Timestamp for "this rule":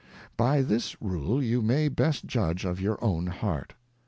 0.63-1.43